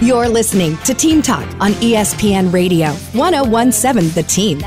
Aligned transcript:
You're 0.00 0.28
listening 0.28 0.76
to 0.84 0.94
Team 0.94 1.22
Talk 1.22 1.44
on 1.60 1.72
ESPN 1.72 2.52
Radio, 2.52 2.92
1017 3.14 4.10
The 4.12 4.22
Team. 4.22 4.60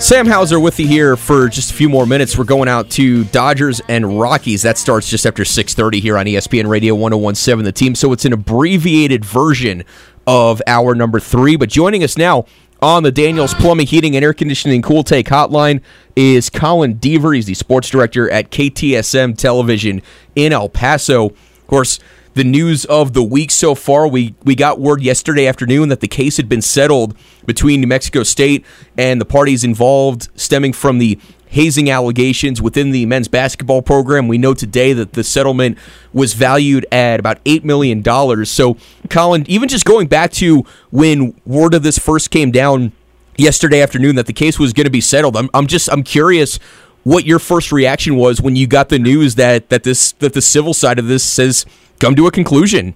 Sam 0.00 0.24
Hauser 0.24 0.60
with 0.60 0.78
you 0.78 0.86
here 0.86 1.16
for 1.16 1.48
just 1.48 1.72
a 1.72 1.74
few 1.74 1.88
more 1.88 2.06
minutes. 2.06 2.38
We're 2.38 2.44
going 2.44 2.68
out 2.68 2.88
to 2.90 3.24
Dodgers 3.24 3.80
and 3.88 4.20
Rockies. 4.20 4.62
That 4.62 4.78
starts 4.78 5.10
just 5.10 5.26
after 5.26 5.44
6:30 5.44 5.98
here 5.98 6.16
on 6.16 6.26
ESPN 6.26 6.68
Radio 6.68 6.94
1017 6.94 7.64
The 7.64 7.72
Team. 7.72 7.96
So 7.96 8.12
it's 8.12 8.24
an 8.24 8.32
abbreviated 8.32 9.24
version 9.24 9.82
of 10.24 10.62
our 10.68 10.94
number 10.94 11.18
3, 11.18 11.56
but 11.56 11.68
joining 11.68 12.04
us 12.04 12.16
now 12.16 12.44
on 12.80 13.02
the 13.02 13.10
Daniels 13.10 13.54
Plumbing, 13.54 13.88
Heating, 13.88 14.14
and 14.14 14.24
Air 14.24 14.34
Conditioning 14.34 14.82
Cool 14.82 15.02
Take 15.02 15.26
Hotline 15.26 15.80
is 16.14 16.48
Colin 16.48 16.94
Deaver. 16.94 17.34
He's 17.34 17.46
the 17.46 17.54
sports 17.54 17.90
director 17.90 18.30
at 18.30 18.52
KTSM 18.52 19.36
Television 19.36 20.00
in 20.36 20.52
El 20.52 20.68
Paso. 20.68 21.32
Of 21.64 21.68
course, 21.68 21.98
the 22.34 22.44
news 22.44 22.84
of 22.84 23.14
the 23.14 23.22
week 23.22 23.50
so 23.50 23.74
far. 23.74 24.06
We 24.06 24.34
we 24.44 24.54
got 24.54 24.78
word 24.78 25.00
yesterday 25.02 25.46
afternoon 25.46 25.88
that 25.88 26.00
the 26.00 26.08
case 26.08 26.36
had 26.36 26.46
been 26.46 26.60
settled 26.60 27.16
between 27.46 27.80
New 27.80 27.86
Mexico 27.86 28.22
State 28.22 28.66
and 28.98 29.18
the 29.18 29.24
parties 29.24 29.64
involved, 29.64 30.28
stemming 30.38 30.74
from 30.74 30.98
the 30.98 31.18
hazing 31.46 31.88
allegations 31.88 32.60
within 32.60 32.90
the 32.90 33.06
men's 33.06 33.28
basketball 33.28 33.80
program. 33.80 34.28
We 34.28 34.36
know 34.38 34.52
today 34.52 34.92
that 34.92 35.12
the 35.12 35.22
settlement 35.24 35.78
was 36.12 36.34
valued 36.34 36.84
at 36.90 37.20
about 37.20 37.42
$8 37.44 37.62
million. 37.62 38.04
So, 38.44 38.76
Colin, 39.08 39.44
even 39.48 39.68
just 39.68 39.84
going 39.84 40.08
back 40.08 40.32
to 40.32 40.64
when 40.90 41.40
word 41.46 41.72
of 41.72 41.84
this 41.84 41.96
first 41.96 42.32
came 42.32 42.50
down 42.50 42.90
yesterday 43.36 43.80
afternoon 43.80 44.16
that 44.16 44.26
the 44.26 44.32
case 44.32 44.58
was 44.58 44.72
going 44.72 44.84
to 44.84 44.90
be 44.90 45.00
settled, 45.00 45.36
I'm, 45.36 45.48
I'm 45.54 45.68
just 45.68 45.88
I'm 45.90 46.02
curious 46.02 46.58
what 47.04 47.26
your 47.26 47.38
first 47.38 47.70
reaction 47.70 48.16
was 48.16 48.40
when 48.40 48.56
you 48.56 48.66
got 48.66 48.88
the 48.88 48.98
news 48.98 49.36
that 49.36 49.68
that 49.68 49.84
this 49.84 50.12
that 50.12 50.32
the 50.32 50.42
civil 50.42 50.74
side 50.74 50.98
of 50.98 51.06
this 51.06 51.22
says 51.22 51.64
come 52.00 52.16
to 52.16 52.26
a 52.26 52.30
conclusion. 52.30 52.94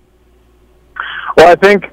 Well, 1.37 1.49
I 1.49 1.55
think 1.55 1.85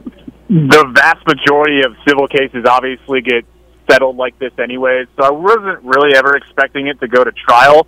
the 0.49 0.91
vast 0.95 1.25
majority 1.27 1.81
of 1.85 1.95
civil 2.07 2.27
cases 2.27 2.65
obviously 2.67 3.21
get 3.21 3.45
settled 3.89 4.17
like 4.17 4.37
this 4.39 4.51
anyways, 4.57 5.07
so 5.15 5.25
I 5.25 5.31
wasn't 5.31 5.83
really 5.83 6.15
ever 6.15 6.35
expecting 6.35 6.87
it 6.87 6.99
to 7.01 7.07
go 7.07 7.23
to 7.23 7.31
trial. 7.31 7.85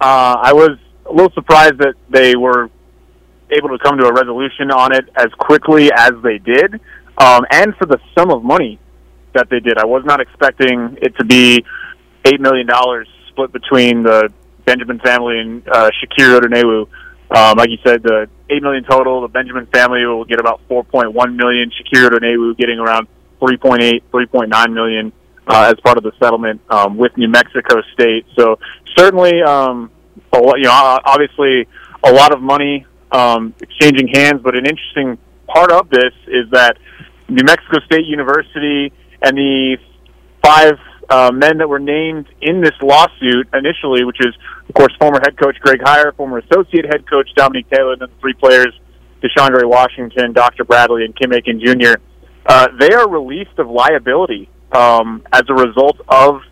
Uh, 0.00 0.36
I 0.40 0.52
was 0.54 0.78
a 1.04 1.12
little 1.12 1.32
surprised 1.32 1.78
that 1.78 1.94
they 2.08 2.34
were 2.36 2.70
able 3.50 3.68
to 3.70 3.78
come 3.78 3.98
to 3.98 4.06
a 4.06 4.12
resolution 4.12 4.70
on 4.70 4.94
it 4.94 5.04
as 5.16 5.28
quickly 5.38 5.90
as 5.92 6.12
they 6.22 6.38
did, 6.38 6.80
um, 7.18 7.44
and 7.50 7.76
for 7.76 7.86
the 7.86 7.98
sum 8.16 8.30
of 8.30 8.42
money 8.42 8.78
that 9.34 9.48
they 9.50 9.60
did. 9.60 9.76
I 9.76 9.84
was 9.84 10.04
not 10.06 10.20
expecting 10.20 10.96
it 11.02 11.16
to 11.18 11.24
be 11.24 11.64
eight 12.24 12.40
million 12.40 12.66
dollars 12.66 13.08
split 13.34 13.52
between 13.52 14.02
the 14.02 14.30
Benjamin 14.64 15.00
family 15.00 15.40
and 15.40 15.68
uh, 15.68 15.90
Shakir 16.00 16.38
Odunewu. 16.38 16.88
Um, 17.30 17.58
like 17.58 17.70
you 17.70 17.78
said, 17.84 18.02
the 18.02 18.28
eight 18.48 18.62
million 18.62 18.84
total. 18.84 19.22
The 19.22 19.28
Benjamin 19.28 19.66
family 19.66 20.04
will 20.06 20.24
get 20.24 20.38
about 20.38 20.60
four 20.68 20.84
point 20.84 21.12
one 21.12 21.36
million. 21.36 21.70
Shakir 21.70 22.08
Odunewu 22.08 22.56
getting 22.56 22.78
around 22.78 23.08
3.8, 23.40 24.02
3.9 24.12 24.72
million 24.72 25.12
uh, 25.46 25.72
as 25.72 25.80
part 25.84 25.98
of 25.98 26.04
the 26.04 26.12
settlement 26.22 26.60
um, 26.70 26.96
with 26.96 27.16
New 27.16 27.28
Mexico 27.28 27.82
State. 27.92 28.26
So 28.38 28.58
certainly, 28.96 29.42
um, 29.42 29.90
a 30.32 30.38
lot, 30.38 30.56
you 30.56 30.64
know, 30.64 30.98
obviously 31.04 31.66
a 32.02 32.12
lot 32.12 32.32
of 32.32 32.40
money 32.40 32.86
um, 33.12 33.54
exchanging 33.60 34.08
hands. 34.08 34.40
But 34.42 34.56
an 34.56 34.66
interesting 34.66 35.18
part 35.46 35.72
of 35.72 35.90
this 35.90 36.12
is 36.26 36.50
that 36.52 36.76
New 37.28 37.44
Mexico 37.44 37.80
State 37.86 38.06
University 38.06 38.92
and 39.22 39.36
the 39.36 39.76
five 40.42 40.78
uh, 41.10 41.30
men 41.32 41.58
that 41.58 41.68
were 41.68 41.78
named 41.78 42.26
in 42.40 42.60
this 42.60 42.74
lawsuit 42.82 43.48
initially, 43.52 44.04
which 44.04 44.18
is, 44.20 44.34
of 44.68 44.74
course, 44.74 44.92
former 44.98 45.20
head 45.22 45.36
coach 45.38 45.56
Greg 45.60 45.80
Heiar, 45.80 46.14
former 46.16 46.38
associate 46.38 46.86
head 46.86 47.08
coach 47.08 47.28
Dominique 47.36 47.68
Taylor, 47.70 47.92
and 47.92 48.02
then 48.02 48.08
the 48.10 48.20
three 48.20 48.34
players, 48.34 48.72
Deshawndre 49.22 49.68
Washington, 49.68 50.32
Doctor 50.32 50.64
Bradley, 50.64 51.04
and 51.04 51.16
Kim 51.16 51.32
Aiken 51.32 51.60
Jr., 51.60 51.94
uh, 52.46 52.68
they 52.78 52.92
are 52.92 53.08
released 53.08 53.58
of 53.58 53.68
liability 53.68 54.50
um, 54.72 55.22
as 55.32 55.42
a 55.48 55.54
result 55.54 55.98
of 56.08 56.42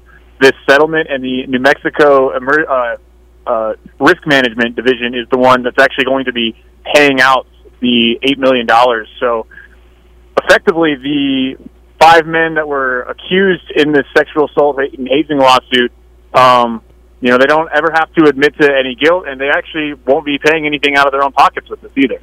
this 0.41 0.53
settlement, 0.69 1.09
and 1.11 1.23
the 1.23 1.47
New 1.47 1.59
Mexico 1.59 2.31
uh, 2.31 2.97
uh, 3.47 3.75
Risk 4.01 4.27
Management 4.27 4.77
Division 4.77 5.15
is 5.15 5.29
the 5.31 5.39
one 5.39 5.63
that's 5.63 5.79
actually 5.81 6.05
going 6.05 6.25
to 6.25 6.33
be 6.33 6.57
paying 6.95 7.21
out 7.21 7.47
the 7.81 8.19
$8 8.25 8.39
million. 8.39 8.67
So 9.21 9.47
effectively, 10.43 10.95
the 10.95 11.57
five 12.03 12.27
men 12.27 12.55
that 12.55 12.67
were 12.67 13.03
accused 13.03 13.71
in 13.77 13.93
this 13.93 14.05
sexual 14.17 14.49
assault 14.49 14.79
and 14.79 15.09
hazing 15.09 15.39
lawsuit, 15.39 15.93
um, 16.35 16.83
you 17.21 17.31
know, 17.31 17.39
they 17.39 17.47
don't 17.47 17.71
ever 17.73 17.93
have 17.95 18.13
to 18.15 18.25
admit 18.25 18.55
to 18.61 18.69
any 18.69 18.97
guilt, 18.97 19.29
and 19.29 19.41
they 19.41 19.49
actually 19.49 19.95
won't 19.95 20.25
be 20.25 20.39
paying 20.39 20.67
anything 20.67 20.97
out 20.97 21.07
of 21.07 21.13
their 21.13 21.23
own 21.23 21.33
pockets 21.33 21.69
with 21.71 21.81
this 21.81 21.93
either. 21.97 22.21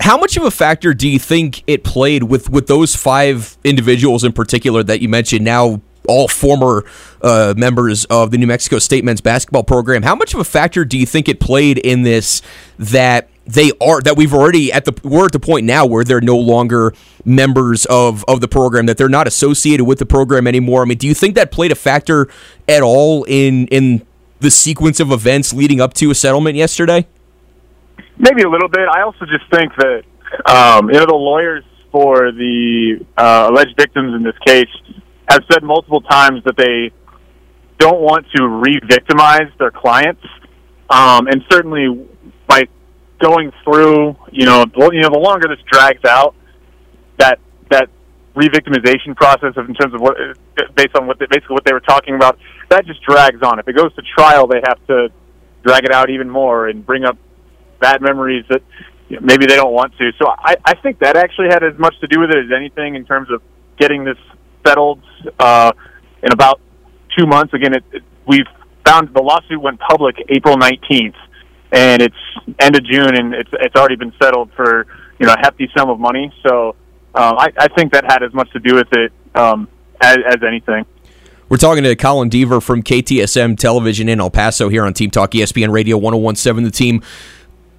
How 0.00 0.16
much 0.16 0.36
of 0.36 0.44
a 0.44 0.50
factor 0.50 0.94
do 0.94 1.06
you 1.06 1.18
think 1.18 1.62
it 1.66 1.84
played 1.84 2.24
with 2.24 2.50
with 2.50 2.66
those 2.66 2.96
five 2.96 3.56
individuals 3.62 4.24
in 4.24 4.32
particular 4.32 4.82
that 4.82 5.00
you 5.00 5.08
mentioned? 5.08 5.44
Now 5.44 5.80
all 6.08 6.26
former 6.26 6.84
uh, 7.20 7.54
members 7.56 8.04
of 8.06 8.32
the 8.32 8.38
New 8.38 8.46
Mexico 8.46 8.78
State 8.80 9.04
men's 9.04 9.20
basketball 9.20 9.62
program. 9.62 10.02
How 10.02 10.16
much 10.16 10.34
of 10.34 10.40
a 10.40 10.44
factor 10.44 10.84
do 10.84 10.98
you 10.98 11.06
think 11.06 11.28
it 11.28 11.38
played 11.38 11.78
in 11.78 12.02
this 12.02 12.42
that 12.78 13.28
they 13.46 13.72
are 13.80 14.00
that 14.00 14.16
we've 14.16 14.32
already 14.32 14.72
at 14.72 14.84
the 14.84 14.94
we're 15.02 15.26
at 15.26 15.32
the 15.32 15.40
point 15.40 15.66
now 15.66 15.84
where 15.84 16.04
they're 16.04 16.20
no 16.20 16.36
longer 16.36 16.92
members 17.24 17.84
of 17.86 18.24
of 18.28 18.40
the 18.40 18.48
program 18.48 18.86
that 18.86 18.96
they're 18.96 19.08
not 19.08 19.26
associated 19.26 19.84
with 19.84 19.98
the 19.98 20.06
program 20.06 20.46
anymore. 20.46 20.82
I 20.82 20.84
mean, 20.84 20.98
do 20.98 21.06
you 21.06 21.14
think 21.14 21.34
that 21.34 21.50
played 21.50 21.72
a 21.72 21.76
factor 21.76 22.28
at 22.68 22.82
all 22.82 23.24
in 23.24 23.66
in 23.68 24.06
the 24.40 24.50
sequence 24.50 25.00
of 25.00 25.10
events 25.10 25.52
leading 25.52 25.80
up 25.80 25.94
to 25.94 26.10
a 26.10 26.14
settlement 26.14 26.56
yesterday? 26.56 27.06
Maybe 28.18 28.42
a 28.42 28.48
little 28.48 28.68
bit. 28.68 28.88
I 28.88 29.02
also 29.02 29.24
just 29.26 29.50
think 29.50 29.72
that 29.76 30.02
um, 30.46 30.88
you 30.88 30.98
know 30.98 31.06
the 31.06 31.14
lawyers 31.14 31.64
for 31.90 32.32
the 32.32 33.04
uh, 33.16 33.48
alleged 33.50 33.76
victims 33.76 34.14
in 34.14 34.22
this 34.22 34.36
case 34.46 34.70
have 35.28 35.42
said 35.52 35.62
multiple 35.62 36.00
times 36.00 36.42
that 36.44 36.56
they 36.56 36.90
don't 37.78 38.00
want 38.00 38.26
to 38.34 38.46
re-victimize 38.46 39.50
their 39.58 39.70
clients, 39.70 40.22
um, 40.88 41.26
and 41.26 41.42
certainly 41.50 42.06
by 42.46 42.68
going 43.22 43.52
through, 43.64 44.16
you 44.32 44.44
know, 44.44 44.64
you 44.76 45.00
know, 45.00 45.08
the 45.08 45.22
longer 45.22 45.48
this 45.48 45.62
drags 45.70 46.04
out, 46.04 46.34
that 47.18 47.38
that 47.70 47.88
re-victimization 48.34 49.14
process 49.14 49.52
of 49.56 49.68
in 49.68 49.74
terms 49.74 49.94
of 49.94 50.00
what 50.00 50.16
based 50.74 50.96
on 50.96 51.06
what 51.06 51.18
they, 51.18 51.26
basically 51.30 51.54
what 51.54 51.64
they 51.64 51.72
were 51.72 51.80
talking 51.80 52.14
about, 52.14 52.38
that 52.68 52.84
just 52.84 53.00
drags 53.02 53.40
on. 53.42 53.58
If 53.58 53.68
it 53.68 53.76
goes 53.76 53.94
to 53.94 54.02
trial, 54.16 54.46
they 54.46 54.60
have 54.66 54.84
to 54.88 55.08
drag 55.64 55.84
it 55.84 55.92
out 55.92 56.10
even 56.10 56.28
more 56.28 56.68
and 56.68 56.84
bring 56.84 57.04
up 57.04 57.16
bad 57.80 58.02
memories 58.02 58.44
that 58.48 58.62
you 59.08 59.16
know, 59.16 59.22
maybe 59.24 59.46
they 59.46 59.56
don't 59.56 59.72
want 59.72 59.96
to. 59.98 60.10
So 60.18 60.26
I, 60.28 60.56
I 60.64 60.74
think 60.82 60.98
that 60.98 61.16
actually 61.16 61.48
had 61.50 61.62
as 61.62 61.78
much 61.78 61.94
to 62.00 62.08
do 62.08 62.20
with 62.20 62.30
it 62.30 62.38
as 62.38 62.50
anything 62.54 62.96
in 62.96 63.04
terms 63.04 63.28
of 63.30 63.42
getting 63.78 64.04
this 64.04 64.18
settled 64.66 65.02
uh, 65.38 65.72
in 66.22 66.32
about 66.32 66.60
two 67.16 67.26
months. 67.26 67.54
Again, 67.54 67.74
it, 67.74 67.84
it, 67.92 68.02
we've 68.26 68.46
found 68.84 69.14
the 69.14 69.22
lawsuit 69.22 69.60
went 69.60 69.78
public 69.78 70.16
April 70.28 70.56
19th 70.56 71.14
and 71.72 72.02
it's 72.02 72.16
end 72.60 72.76
of 72.76 72.84
June, 72.84 73.16
and 73.16 73.34
it's 73.34 73.50
it's 73.52 73.74
already 73.74 73.96
been 73.96 74.12
settled 74.22 74.50
for 74.54 74.86
you 75.18 75.26
know 75.26 75.32
a 75.32 75.38
hefty 75.38 75.70
sum 75.76 75.90
of 75.90 75.98
money. 75.98 76.32
So 76.46 76.76
um, 77.14 77.38
I, 77.38 77.52
I 77.58 77.68
think 77.68 77.92
that 77.92 78.04
had 78.04 78.22
as 78.22 78.32
much 78.32 78.50
to 78.52 78.60
do 78.60 78.74
with 78.74 78.88
it 78.92 79.12
um, 79.34 79.68
as, 80.00 80.18
as 80.26 80.42
anything. 80.46 80.84
We're 81.48 81.58
talking 81.58 81.84
to 81.84 81.94
Colin 81.96 82.30
Deaver 82.30 82.62
from 82.62 82.82
KTSM 82.82 83.58
Television 83.58 84.08
in 84.08 84.20
El 84.20 84.30
Paso 84.30 84.68
here 84.68 84.84
on 84.84 84.94
Team 84.94 85.10
Talk 85.10 85.32
ESPN 85.32 85.70
Radio 85.70 85.98
1017 85.98 86.64
The 86.64 86.70
Team. 86.70 87.02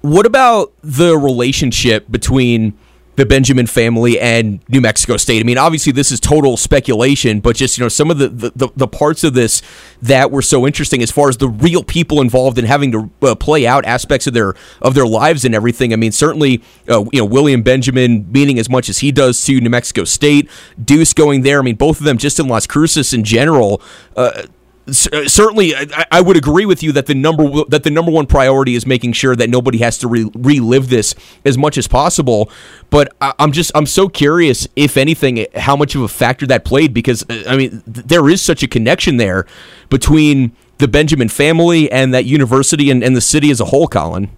What 0.00 0.26
about 0.26 0.72
the 0.82 1.16
relationship 1.16 2.10
between 2.10 2.78
the 3.16 3.26
Benjamin 3.26 3.66
family 3.66 4.18
and 4.18 4.60
New 4.68 4.80
Mexico 4.80 5.16
State. 5.16 5.40
I 5.40 5.44
mean, 5.44 5.58
obviously 5.58 5.92
this 5.92 6.10
is 6.10 6.20
total 6.20 6.56
speculation, 6.56 7.40
but 7.40 7.56
just 7.56 7.78
you 7.78 7.84
know 7.84 7.88
some 7.88 8.10
of 8.10 8.18
the 8.18 8.28
the, 8.28 8.68
the 8.74 8.88
parts 8.88 9.24
of 9.24 9.34
this 9.34 9.62
that 10.02 10.30
were 10.30 10.42
so 10.42 10.66
interesting 10.66 11.02
as 11.02 11.10
far 11.10 11.28
as 11.28 11.36
the 11.36 11.48
real 11.48 11.82
people 11.82 12.20
involved 12.20 12.58
in 12.58 12.64
having 12.64 12.92
to 12.92 13.10
uh, 13.22 13.34
play 13.34 13.66
out 13.66 13.84
aspects 13.84 14.26
of 14.26 14.34
their 14.34 14.54
of 14.82 14.94
their 14.94 15.06
lives 15.06 15.44
and 15.44 15.54
everything. 15.54 15.92
I 15.92 15.96
mean, 15.96 16.12
certainly 16.12 16.62
uh, 16.88 17.04
you 17.12 17.20
know 17.20 17.24
William 17.24 17.62
Benjamin 17.62 18.30
meaning 18.32 18.58
as 18.58 18.68
much 18.68 18.88
as 18.88 18.98
he 18.98 19.12
does 19.12 19.42
to 19.44 19.60
New 19.60 19.70
Mexico 19.70 20.04
State, 20.04 20.48
Deuce 20.82 21.12
going 21.12 21.42
there. 21.42 21.60
I 21.60 21.62
mean, 21.62 21.76
both 21.76 22.00
of 22.00 22.04
them 22.04 22.18
just 22.18 22.40
in 22.40 22.48
Las 22.48 22.66
Cruces 22.66 23.12
in 23.12 23.24
general. 23.24 23.80
Uh, 24.16 24.44
certainly 24.92 25.74
I, 25.74 26.06
I, 26.10 26.20
would 26.20 26.36
agree 26.36 26.66
with 26.66 26.82
you 26.82 26.92
that 26.92 27.06
the 27.06 27.14
number 27.14 27.44
that 27.68 27.84
the 27.84 27.90
number 27.90 28.10
one 28.10 28.26
priority 28.26 28.74
is 28.74 28.86
making 28.86 29.14
sure 29.14 29.34
that 29.34 29.48
nobody 29.48 29.78
has 29.78 29.96
to 29.98 30.08
re- 30.08 30.30
relive 30.34 30.90
this 30.90 31.14
as 31.44 31.56
much 31.56 31.78
as 31.78 31.88
possible. 31.88 32.50
But 32.90 33.14
I, 33.20 33.32
am 33.38 33.52
just 33.52 33.72
i'm 33.74 33.86
so 33.86 34.08
curious 34.08 34.68
if 34.76 34.96
anything 34.96 35.46
how 35.54 35.74
much 35.74 35.94
of 35.94 36.02
a 36.02 36.08
factor 36.08 36.46
that 36.48 36.64
played 36.64 36.92
because 36.92 37.24
uh, 37.30 37.44
i 37.48 37.56
mean 37.56 37.82
th- 37.82 38.06
there 38.06 38.28
is 38.28 38.42
such 38.42 38.62
a 38.62 38.68
connection 38.68 39.16
there 39.16 39.46
between 39.88 40.54
the 40.78 40.88
benjamin 40.88 41.28
family 41.28 41.90
and 41.90 42.12
that 42.12 42.26
university 42.26 42.90
and, 42.90 43.02
and 43.02 43.16
the 43.16 43.22
city 43.22 43.50
as 43.50 43.60
a 43.60 43.66
whole 43.66 43.86
colin. 43.86 44.28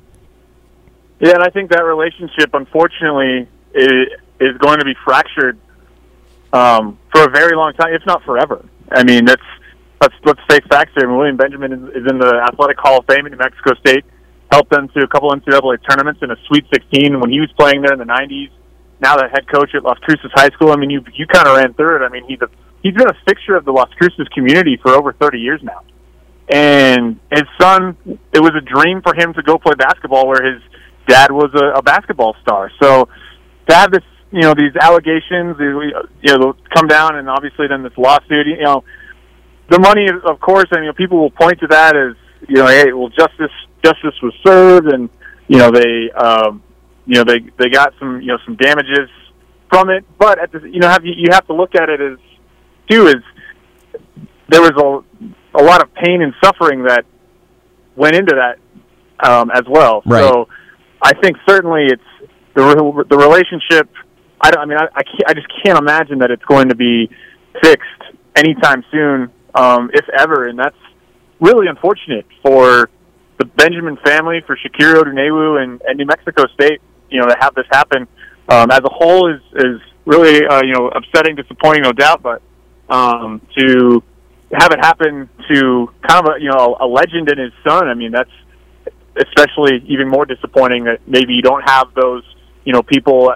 Yeah 1.19 1.31
and 1.31 1.43
i 1.43 1.51
think 1.51 1.71
that 1.71 1.83
relationship 1.83 2.55
unfortunately 2.55 3.49
is, 3.75 4.09
is 4.39 4.57
going 4.59 4.79
to 4.79 4.85
be 4.85 4.95
fractured 5.05 5.59
um, 6.53 6.99
for 7.13 7.25
a 7.25 7.31
very 7.31 7.57
long 7.57 7.73
time 7.73 7.93
if 7.93 8.07
not 8.07 8.23
forever. 8.23 8.65
I 8.93 9.03
mean 9.03 9.25
that's 9.25 9.43
let's 10.01 10.15
let's 10.25 10.41
face 10.49 10.65
facts 10.69 10.93
here. 10.97 11.09
William 11.09 11.37
Benjamin 11.37 11.73
is, 11.73 11.83
is 12.03 12.05
in 12.11 12.19
the 12.19 12.41
Athletic 12.51 12.79
Hall 12.79 12.99
of 12.99 13.07
Fame 13.07 13.27
in 13.27 13.33
New 13.33 13.39
Mexico 13.39 13.75
State. 13.81 14.05
helped 14.51 14.71
them 14.71 14.89
to 14.97 15.05
a 15.05 15.09
couple 15.09 15.31
NCAA 15.31 15.79
tournaments 15.89 16.21
in 16.23 16.31
a 16.31 16.37
Sweet 16.49 16.65
16 16.73 17.21
when 17.21 17.31
he 17.31 17.41
was 17.41 17.51
playing 17.59 17.83
there 17.83 17.93
in 17.93 17.99
the 17.99 18.09
90s. 18.09 18.51
Now 19.01 19.17
the 19.17 19.29
head 19.29 19.49
coach 19.49 19.75
at 19.75 19.83
Las 19.83 19.99
Cruces 20.01 20.31
High 20.35 20.49
School. 20.51 20.73
I 20.73 20.77
mean, 20.77 20.91
you 20.91 21.05
you 21.15 21.27
kind 21.27 21.47
of 21.47 21.57
ran 21.57 21.75
through 21.75 22.03
it. 22.03 22.07
I 22.07 22.09
mean, 22.09 22.25
he's 22.27 22.41
a 22.41 22.49
he's 22.83 22.95
been 22.95 23.09
a 23.09 23.19
fixture 23.27 23.57
of 23.57 23.65
the 23.65 23.73
Las 23.73 23.91
Cruces 23.99 24.29
community 24.35 24.79
for 24.81 24.93
over 24.93 25.13
30 25.13 25.39
years 25.39 25.61
now. 25.63 25.83
And 26.49 27.19
his 27.31 27.43
son, 27.61 27.97
it 28.33 28.41
was 28.41 28.53
a 28.57 28.61
dream 28.61 29.03
for 29.03 29.15
him 29.15 29.35
to 29.35 29.43
go 29.43 29.59
play 29.59 29.75
basketball 29.75 30.29
where 30.29 30.43
his 30.43 30.63
dad 31.09 31.33
was 31.33 31.51
a, 31.55 31.79
a 31.79 31.83
basketball 31.83 32.37
star. 32.43 32.71
So 32.81 33.09
to 33.69 33.75
have 33.75 33.91
this, 33.91 34.05
you 34.31 34.43
know, 34.43 34.55
these 34.55 34.75
allegations, 34.81 35.57
you 35.59 36.39
know, 36.39 36.55
come 36.73 36.87
down, 36.87 37.17
and 37.17 37.29
obviously 37.29 37.67
then 37.69 37.83
this 37.83 37.97
lawsuit, 37.97 38.47
you 38.47 38.63
know, 38.63 38.85
the 39.69 39.79
money, 39.79 40.07
of 40.09 40.41
course, 40.41 40.67
and 40.71 40.85
you 40.85 40.91
know, 40.91 40.95
people 40.95 41.19
will 41.19 41.31
point 41.31 41.61
to 41.61 41.67
that 41.69 41.97
as, 41.97 42.15
you 42.49 42.57
know, 42.57 42.67
hey, 42.67 42.93
well, 42.93 43.09
justice 43.09 43.51
justice 43.85 44.15
was 44.23 44.35
served, 44.45 44.87
and 44.93 45.09
you 45.49 45.59
know 45.59 45.71
they, 45.71 46.11
um, 46.13 46.63
you 47.07 47.15
know, 47.15 47.25
they 47.25 47.41
they 47.59 47.69
got 47.69 47.93
some, 47.99 48.21
you 48.21 48.29
know, 48.29 48.39
some 48.45 48.57
damages 48.57 49.11
from 49.69 49.91
it. 49.91 50.05
But 50.19 50.39
at 50.39 50.53
the, 50.53 50.61
you 50.61 50.81
know, 50.81 50.89
have 50.89 51.05
you, 51.05 51.15
you 51.17 51.29
have 51.33 51.47
to 51.47 51.55
look 51.55 51.75
at 51.75 51.89
it 51.89 52.01
as 52.01 52.19
too 52.89 53.07
is 53.09 53.23
there 54.49 54.61
was 54.61 54.73
a 54.77 55.61
a 55.61 55.63
lot 55.63 55.83
of 55.83 55.93
pain 55.95 56.23
and 56.23 56.35
suffering 56.45 56.85
that 56.85 57.05
went 57.97 58.15
into 58.15 58.35
that 58.37 59.29
um, 59.29 59.51
as 59.51 59.63
well. 59.69 60.03
Right. 60.05 60.21
So 60.21 60.49
I 61.03 61.15
think 61.15 61.37
certainly 61.49 61.87
it's 61.87 62.31
the 62.55 63.05
the 63.09 63.17
relationship. 63.17 63.91
I 64.41 64.51
don't. 64.51 64.63
I 64.63 64.67
mean, 64.67 64.79
I 64.79 64.87
I, 64.95 65.03
can't, 65.03 65.25
I 65.29 65.35
just 65.35 65.49
can't 65.65 65.79
imagine 65.79 66.19
that 66.21 66.31
it's 66.31 66.45
going 66.45 66.69
to 66.69 66.77
be 66.77 67.11
fixed 67.63 68.03
anytime 68.37 68.85
soon, 68.91 69.31
um, 69.57 69.91
if 69.93 70.05
ever, 70.17 70.47
and 70.49 70.59
that's 70.59 70.77
really 71.41 71.67
unfortunate 71.67 72.27
for 72.43 72.91
the 73.39 73.45
Benjamin 73.45 73.97
family, 74.05 74.41
for 74.47 74.57
Shakiru 74.57 75.03
Odunewu 75.03 75.63
and, 75.63 75.81
and 75.87 75.99
New 75.99 76.07
Mexico 76.07 76.45
State. 76.55 76.81
You 77.11 77.21
know, 77.21 77.27
to 77.27 77.37
have 77.41 77.55
this 77.55 77.67
happen 77.71 78.09
um, 78.49 78.71
as 78.71 78.81
a 78.81 78.91
whole 78.91 79.33
is 79.33 79.41
is 79.55 79.81
really 80.05 80.47
uh, 80.47 80.63
you 80.63 80.73
know 80.73 80.89
upsetting, 80.89 81.37
disappointing, 81.37 81.83
no 81.83 81.93
doubt. 81.93 82.23
But 82.23 82.43
um, 82.89 83.41
to 83.59 84.03
have 84.53 84.71
it 84.73 84.79
happen 84.81 85.29
to 85.53 85.89
kind 86.07 86.27
of 86.27 86.35
a 86.37 86.41
you 86.41 86.51
know 86.51 86.77
a 86.81 86.87
legend 86.87 87.31
and 87.31 87.39
his 87.39 87.53
son, 87.67 87.89
I 87.89 87.95
mean 87.95 88.13
that's 88.13 88.31
especially 89.17 89.83
even 89.89 90.09
more 90.09 90.27
disappointing 90.27 90.85
that 90.85 91.01
maybe 91.07 91.33
you 91.33 91.43
don't 91.43 91.63
have 91.63 91.95
those 91.95 92.23
you 92.65 92.73
know 92.73 92.83
people 92.83 93.33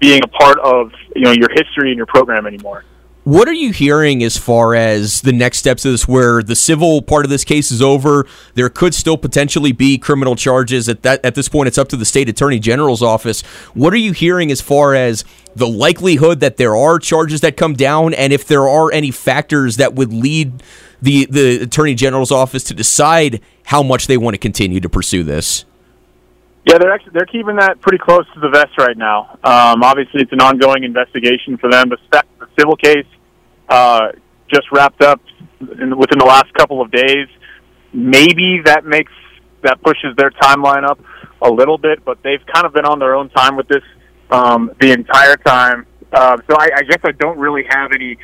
being 0.00 0.20
a 0.24 0.28
part 0.28 0.58
of 0.60 0.92
you 1.14 1.22
know 1.22 1.32
your 1.32 1.48
history 1.50 1.90
and 1.90 1.96
your 1.96 2.06
program 2.06 2.46
anymore. 2.46 2.84
What 3.24 3.48
are 3.48 3.52
you 3.52 3.70
hearing 3.70 4.24
as 4.24 4.36
far 4.36 4.74
as 4.74 5.20
the 5.20 5.32
next 5.32 5.58
steps 5.58 5.84
of 5.84 5.92
this, 5.92 6.08
where 6.08 6.42
the 6.42 6.56
civil 6.56 7.00
part 7.02 7.24
of 7.24 7.30
this 7.30 7.44
case 7.44 7.70
is 7.70 7.80
over? 7.80 8.26
There 8.54 8.68
could 8.68 8.94
still 8.94 9.16
potentially 9.16 9.70
be 9.70 9.96
criminal 9.96 10.34
charges. 10.34 10.88
At 10.88 11.02
that, 11.02 11.24
at 11.24 11.36
this 11.36 11.48
point, 11.48 11.68
it's 11.68 11.78
up 11.78 11.88
to 11.90 11.96
the 11.96 12.04
state 12.04 12.28
attorney 12.28 12.58
general's 12.58 13.00
office. 13.00 13.42
What 13.74 13.92
are 13.92 13.98
you 13.98 14.10
hearing 14.10 14.50
as 14.50 14.60
far 14.60 14.96
as 14.96 15.24
the 15.54 15.68
likelihood 15.68 16.40
that 16.40 16.56
there 16.56 16.74
are 16.74 16.98
charges 16.98 17.42
that 17.42 17.56
come 17.56 17.74
down, 17.74 18.12
and 18.12 18.32
if 18.32 18.44
there 18.44 18.68
are 18.68 18.90
any 18.90 19.12
factors 19.12 19.76
that 19.76 19.94
would 19.94 20.12
lead 20.12 20.60
the 21.00 21.26
the 21.26 21.62
attorney 21.62 21.94
general's 21.94 22.32
office 22.32 22.64
to 22.64 22.74
decide 22.74 23.40
how 23.66 23.84
much 23.84 24.08
they 24.08 24.16
want 24.16 24.34
to 24.34 24.38
continue 24.38 24.80
to 24.80 24.88
pursue 24.88 25.22
this? 25.22 25.64
Yeah, 26.64 26.78
they're 26.78 26.92
actually 26.92 27.12
they're 27.12 27.26
keeping 27.26 27.56
that 27.56 27.80
pretty 27.80 27.98
close 27.98 28.24
to 28.34 28.40
the 28.40 28.48
vest 28.48 28.78
right 28.78 28.96
now. 28.96 29.38
Um, 29.42 29.82
obviously, 29.82 30.22
it's 30.22 30.32
an 30.32 30.40
ongoing 30.40 30.84
investigation 30.84 31.58
for 31.58 31.68
them. 31.68 31.88
The, 31.88 31.98
the 32.10 32.24
civil 32.58 32.76
case 32.76 33.06
uh, 33.68 34.08
just 34.52 34.70
wrapped 34.72 35.02
up 35.02 35.20
in, 35.60 35.96
within 35.96 36.18
the 36.18 36.26
last 36.26 36.52
couple 36.54 36.80
of 36.80 36.90
days. 36.90 37.28
Maybe 37.92 38.60
that 38.64 38.84
makes 38.84 39.12
that 39.62 39.80
pushes 39.82 40.16
their 40.16 40.30
timeline 40.30 40.88
up 40.88 40.98
a 41.40 41.50
little 41.50 41.78
bit, 41.78 42.04
but 42.04 42.22
they've 42.22 42.44
kind 42.52 42.66
of 42.66 42.72
been 42.72 42.84
on 42.84 42.98
their 42.98 43.14
own 43.14 43.28
time 43.30 43.56
with 43.56 43.68
this 43.68 43.82
um, 44.30 44.70
the 44.80 44.92
entire 44.92 45.36
time. 45.36 45.86
Uh, 46.12 46.36
so 46.48 46.56
I, 46.58 46.68
I 46.76 46.82
guess 46.82 46.98
I 47.04 47.12
don't 47.12 47.38
really 47.38 47.64
have 47.68 47.92
any 47.92 48.18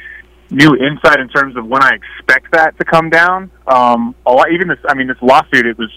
new 0.50 0.76
insight 0.76 1.20
in 1.20 1.28
terms 1.28 1.56
of 1.56 1.66
when 1.66 1.82
I 1.82 1.90
expect 1.94 2.52
that 2.52 2.78
to 2.78 2.84
come 2.84 3.10
down. 3.10 3.50
Um, 3.66 4.14
a 4.26 4.32
lot, 4.32 4.50
even 4.50 4.68
this, 4.68 4.78
I 4.88 4.94
mean, 4.94 5.06
this 5.06 5.16
lawsuit, 5.20 5.66
it 5.66 5.78
was 5.78 5.90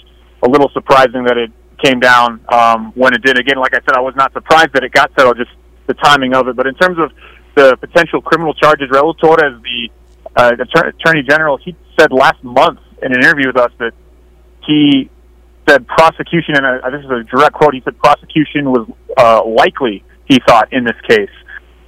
a 0.43 0.49
little 0.49 0.69
surprising 0.73 1.23
that 1.23 1.37
it 1.37 1.51
came 1.83 1.99
down 1.99 2.41
um, 2.51 2.91
when 2.95 3.13
it 3.13 3.23
did. 3.23 3.39
Again, 3.39 3.57
like 3.57 3.73
I 3.73 3.79
said, 3.79 3.95
I 3.95 4.01
was 4.01 4.15
not 4.15 4.33
surprised 4.33 4.73
that 4.73 4.83
it 4.83 4.91
got 4.91 5.11
settled, 5.17 5.37
just 5.37 5.51
the 5.87 5.93
timing 5.95 6.35
of 6.35 6.47
it. 6.47 6.55
But 6.55 6.67
in 6.67 6.75
terms 6.75 6.97
of 6.99 7.11
the 7.55 7.77
potential 7.77 8.21
criminal 8.21 8.53
charges, 8.53 8.89
Raul 8.89 9.15
Torrez, 9.17 9.61
the 9.61 9.89
uh, 10.35 10.55
Attorney 10.55 11.23
General, 11.23 11.57
he 11.57 11.75
said 11.99 12.11
last 12.11 12.43
month 12.43 12.79
in 13.01 13.13
an 13.13 13.19
interview 13.21 13.47
with 13.47 13.57
us 13.57 13.71
that 13.79 13.93
he 14.65 15.09
said 15.67 15.87
prosecution, 15.87 16.55
and 16.55 16.65
uh, 16.65 16.89
this 16.89 17.03
is 17.03 17.11
a 17.11 17.23
direct 17.23 17.53
quote, 17.53 17.73
he 17.73 17.81
said 17.81 17.97
prosecution 17.97 18.71
was 18.71 18.89
uh, 19.17 19.43
likely, 19.45 20.03
he 20.25 20.39
thought, 20.47 20.71
in 20.71 20.83
this 20.83 20.95
case. 21.07 21.29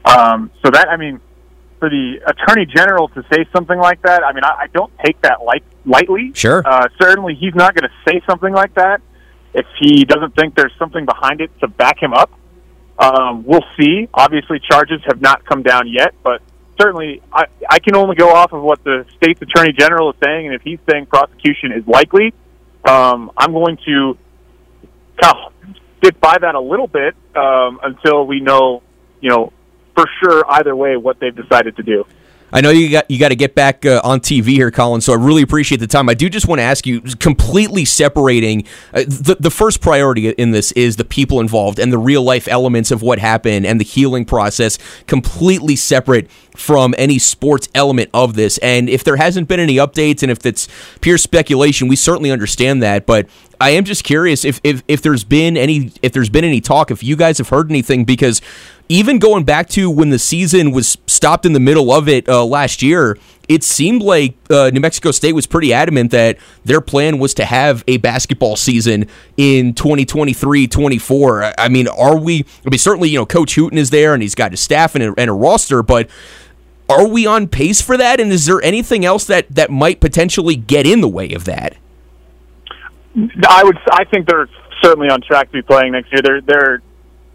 Um, 0.06 0.52
so 0.64 0.72
that, 0.72 0.90
I 0.90 0.98
mean, 0.98 1.22
for 1.80 1.90
the 1.90 2.20
Attorney 2.26 2.66
General 2.66 3.08
to 3.10 3.24
say 3.32 3.46
something 3.54 3.78
like 3.78 4.02
that, 4.04 4.24
I 4.24 4.34
mean, 4.34 4.44
I, 4.44 4.64
I 4.64 4.68
don't 4.74 4.92
take 5.04 5.20
that 5.22 5.44
light, 5.44 5.64
lightly. 5.86 6.32
Sure. 6.34 6.62
Uh, 6.66 6.88
certainly, 7.02 7.36
he's 7.36 7.56
not 7.56 7.74
going 7.76 7.84
to 7.84 8.12
say 8.12 8.22
something 8.30 8.54
like 8.54 8.74
that 8.76 9.02
if 9.54 9.66
he 9.80 10.04
doesn't 10.06 10.36
think 10.36 10.56
there's 10.56 10.74
something 10.80 11.06
behind 11.06 11.42
it 11.42 11.52
to 11.60 11.68
back 11.68 12.02
him 12.02 12.14
up. 12.14 12.32
Um, 12.98 13.44
we'll 13.46 13.66
see. 13.78 14.08
Obviously, 14.14 14.60
charges 14.60 15.02
have 15.08 15.22
not 15.22 15.46
come 15.46 15.64
down 15.64 15.88
yet, 15.88 16.14
but 16.24 16.42
certainly 16.80 17.22
I, 17.32 17.46
I 17.70 17.80
can 17.80 17.96
only 17.96 18.16
go 18.16 18.30
off 18.30 18.54
of 18.54 18.62
what 18.62 18.84
the 18.84 19.06
state's 19.18 19.42
attorney 19.42 19.74
general 19.74 20.12
is 20.12 20.16
saying, 20.24 20.48
and 20.48 20.56
if 20.56 20.62
he's 20.62 20.80
saying 20.90 21.08
prosecution 21.08 21.72
is 21.72 21.88
likely, 21.88 22.34
um, 22.86 23.32
I'm 23.38 23.52
going 23.52 23.78
to 23.86 24.18
of 25.24 25.54
stick 25.98 26.20
by 26.20 26.38
that 26.42 26.56
a 26.56 26.60
little 26.60 26.88
bit 26.88 27.16
um, 27.36 27.80
until 27.82 28.26
we 28.26 28.40
know, 28.40 28.84
you 29.22 29.30
know, 29.30 29.54
for 29.96 30.06
sure 30.22 30.44
either 30.50 30.76
way 30.76 30.98
what 30.98 31.20
they've 31.20 31.36
decided 31.36 31.78
to 31.78 31.84
do. 31.84 32.06
I 32.54 32.62
know 32.62 32.70
you 32.70 32.92
got 32.92 33.10
you 33.10 33.18
got 33.18 33.30
to 33.30 33.36
get 33.36 33.56
back 33.56 33.84
uh, 33.84 34.00
on 34.04 34.20
TV 34.20 34.50
here, 34.50 34.70
Colin. 34.70 35.02
So 35.02 35.12
I 35.12 35.16
really 35.16 35.42
appreciate 35.42 35.80
the 35.80 35.88
time. 35.88 36.08
I 36.08 36.14
do 36.14 36.30
just 36.30 36.48
want 36.48 36.60
to 36.60 36.64
ask 36.64 36.86
you, 36.86 37.02
completely 37.02 37.84
separating 37.84 38.66
uh, 38.94 39.04
the 39.08 39.38
the 39.40 39.50
first 39.50 39.82
priority 39.82 40.30
in 40.30 40.52
this 40.52 40.72
is 40.74 40.96
the 40.98 41.04
people 41.04 41.40
involved 41.40 41.80
and 41.80 41.92
the 41.92 41.98
real 41.98 42.22
life 42.22 42.48
elements 42.48 42.92
of 42.92 43.02
what 43.02 43.18
happened 43.18 43.66
and 43.66 43.80
the 43.80 43.84
healing 43.84 44.24
process, 44.24 44.78
completely 45.08 45.76
separate 45.76 46.30
from 46.56 46.94
any 47.00 47.18
sports 47.18 47.70
element 47.74 48.12
of 48.14 48.36
this. 48.36 48.60
And 48.60 48.88
if 48.88 49.04
there 49.04 49.16
hasn't 49.16 49.48
been 49.48 49.60
any 49.60 49.78
updates 49.78 50.22
and 50.22 50.32
if 50.32 50.46
it's 50.46 50.68
pure 51.02 51.18
speculation, 51.18 51.88
we 51.88 51.96
certainly 51.96 52.30
understand 52.30 52.84
that. 52.84 53.08
But 53.08 53.28
I 53.64 53.70
am 53.70 53.86
just 53.86 54.04
curious 54.04 54.44
if, 54.44 54.60
if 54.62 54.84
if 54.90 55.02
there's 55.02 55.24
been 55.24 55.56
any 55.56 55.94
if 56.02 56.12
there's 56.12 56.30
been 56.30 56.44
any 56.44 56.60
talk 56.60 56.92
if 56.92 57.02
you 57.02 57.16
guys 57.16 57.38
have 57.38 57.48
heard 57.48 57.72
anything 57.72 58.04
because 58.04 58.42
even 58.90 59.20
going 59.20 59.46
back 59.46 59.70
to 59.70 59.90
when 59.90 60.10
the 60.10 60.20
season 60.20 60.72
was 60.72 60.98
stopped 61.08 61.46
in 61.46 61.54
the 61.54 61.62
middle 61.62 61.90
of 61.90 62.10
it 62.10 62.28
uh, 62.28 62.44
last 62.44 62.82
year, 62.82 63.18
it 63.48 63.64
seemed 63.64 64.02
like 64.02 64.36
uh, 64.50 64.70
New 64.74 64.82
Mexico 64.82 65.12
State 65.12 65.32
was 65.32 65.48
pretty 65.48 65.72
adamant 65.72 66.12
that 66.12 66.40
their 66.66 66.82
plan 66.82 67.20
was 67.20 67.34
to 67.36 67.46
have 67.46 67.86
a 67.88 67.96
basketball 67.98 68.58
season 68.58 69.08
in 69.38 69.74
2023 69.74 70.68
24. 70.68 71.54
I 71.58 71.70
mean, 71.70 71.88
are 71.88 72.18
we? 72.18 72.46
I 72.66 72.70
mean, 72.70 72.80
certainly, 72.80 73.08
you 73.08 73.20
know, 73.20 73.26
Coach 73.26 73.56
Hooten 73.56 73.78
is 73.78 73.92
there 73.92 74.14
and 74.14 74.22
he's 74.22 74.36
got 74.36 74.52
his 74.52 74.60
staff 74.60 74.94
and 74.94 75.06
a, 75.06 75.14
and 75.18 75.30
a 75.30 75.34
roster, 75.34 75.82
but 75.82 76.10
are 76.90 77.08
we 77.08 77.26
on 77.26 77.48
pace 77.48 77.82
for 77.82 77.96
that? 77.96 78.20
And 78.20 78.30
is 78.30 78.46
there 78.46 78.62
anything 78.62 79.06
else 79.06 79.24
that, 79.28 79.48
that 79.56 79.72
might 79.72 80.02
potentially 80.02 80.58
get 80.58 80.86
in 80.86 81.00
the 81.00 81.08
way 81.08 81.32
of 81.32 81.46
that? 81.46 81.78
I 83.16 83.64
would. 83.64 83.78
I 83.92 84.06
think 84.06 84.28
they're 84.28 84.50
certainly 84.82 85.10
on 85.10 85.22
track 85.22 85.48
to 85.48 85.54
be 85.54 85.62
playing 85.62 85.92
next 85.92 86.12
year. 86.12 86.22
They're 86.24 86.42
they're 86.42 86.82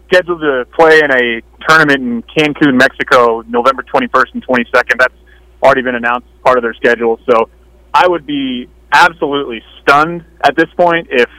scheduled 0.07 0.41
to 0.41 0.65
play 0.77 0.99
in 0.99 1.11
a 1.11 1.41
tournament 1.67 1.99
in 2.01 2.23
Cancun, 2.23 2.77
Mexico, 2.77 3.41
November 3.41 3.83
21st 3.83 4.33
and 4.33 4.47
22nd. 4.47 4.99
That's 4.99 5.13
already 5.61 5.81
been 5.81 5.95
announced 5.95 6.27
as 6.33 6.41
part 6.43 6.57
of 6.57 6.63
their 6.63 6.73
schedule. 6.73 7.19
So 7.29 7.49
I 7.93 8.07
would 8.07 8.25
be 8.25 8.67
absolutely 8.91 9.61
stunned 9.81 10.25
at 10.43 10.55
this 10.55 10.67
point 10.75 11.07
if 11.11 11.29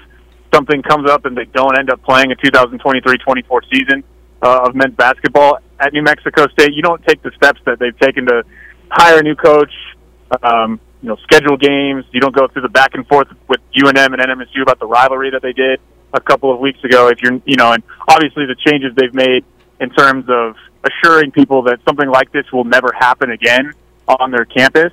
something 0.54 0.82
comes 0.82 1.10
up 1.10 1.24
and 1.24 1.36
they 1.36 1.46
don't 1.46 1.78
end 1.78 1.90
up 1.90 2.02
playing 2.02 2.32
a 2.32 2.36
2023-24 2.36 3.60
season 3.72 4.04
uh, 4.42 4.66
of 4.66 4.74
men's 4.74 4.94
basketball 4.94 5.58
at 5.80 5.92
New 5.92 6.02
Mexico 6.02 6.46
State. 6.48 6.72
You 6.74 6.82
don't 6.82 7.04
take 7.06 7.22
the 7.22 7.30
steps 7.36 7.60
that 7.66 7.78
they've 7.78 7.98
taken 7.98 8.26
to 8.26 8.42
hire 8.90 9.18
a 9.18 9.22
new 9.22 9.34
coach, 9.34 9.72
um, 10.42 10.80
you 11.02 11.08
know, 11.08 11.16
schedule 11.22 11.56
games. 11.56 12.04
You 12.12 12.20
don't 12.20 12.34
go 12.34 12.48
through 12.48 12.62
the 12.62 12.68
back 12.68 12.94
and 12.94 13.06
forth 13.06 13.28
with 13.48 13.60
UNM 13.74 14.12
and 14.12 14.20
NMSU 14.20 14.62
about 14.62 14.78
the 14.78 14.86
rivalry 14.86 15.30
that 15.30 15.42
they 15.42 15.52
did 15.52 15.80
a 16.12 16.20
couple 16.20 16.52
of 16.52 16.60
weeks 16.60 16.82
ago. 16.84 17.08
If 17.08 17.22
you're, 17.22 17.40
you 17.44 17.56
know, 17.56 17.72
and 17.72 17.82
obviously 18.08 18.46
the 18.46 18.56
changes 18.66 18.94
they've 18.94 19.14
made 19.14 19.44
in 19.80 19.90
terms 19.90 20.26
of 20.28 20.56
assuring 20.84 21.30
people 21.30 21.62
that 21.62 21.80
something 21.84 22.08
like 22.08 22.32
this 22.32 22.50
will 22.52 22.64
never 22.64 22.92
happen 22.92 23.30
again 23.30 23.72
on 24.06 24.30
their 24.30 24.44
campus. 24.44 24.92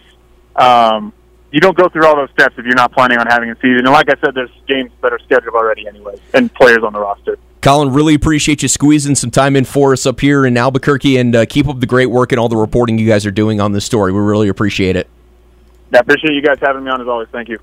Um, 0.55 1.13
you 1.51 1.59
don't 1.59 1.77
go 1.77 1.87
through 1.87 2.05
all 2.05 2.15
those 2.15 2.29
steps 2.31 2.55
if 2.57 2.65
you're 2.65 2.75
not 2.75 2.91
planning 2.91 3.17
on 3.17 3.27
having 3.27 3.49
a 3.49 3.55
season. 3.55 3.79
And 3.79 3.91
like 3.91 4.09
I 4.09 4.15
said, 4.19 4.35
there's 4.35 4.51
games 4.67 4.91
that 5.01 5.13
are 5.13 5.19
scheduled 5.19 5.55
already, 5.55 5.87
anyways, 5.87 6.19
and 6.33 6.53
players 6.53 6.83
on 6.83 6.93
the 6.93 6.99
roster. 6.99 7.37
Colin, 7.61 7.93
really 7.93 8.13
appreciate 8.13 8.61
you 8.61 8.67
squeezing 8.67 9.15
some 9.15 9.31
time 9.31 9.55
in 9.55 9.65
for 9.65 9.93
us 9.93 10.05
up 10.05 10.19
here 10.19 10.45
in 10.45 10.57
Albuquerque, 10.57 11.17
and 11.17 11.35
uh, 11.35 11.45
keep 11.45 11.67
up 11.67 11.79
the 11.79 11.85
great 11.85 12.07
work 12.07 12.31
and 12.31 12.39
all 12.39 12.49
the 12.49 12.57
reporting 12.57 12.97
you 12.97 13.07
guys 13.07 13.25
are 13.25 13.31
doing 13.31 13.59
on 13.59 13.71
this 13.71 13.85
story. 13.85 14.11
We 14.11 14.19
really 14.19 14.49
appreciate 14.49 14.95
it. 14.95 15.07
I 15.93 15.99
appreciate 15.99 16.33
you 16.33 16.41
guys 16.41 16.57
having 16.61 16.83
me 16.83 16.91
on 16.91 17.01
as 17.01 17.07
always. 17.07 17.29
Thank 17.31 17.49
you. 17.49 17.59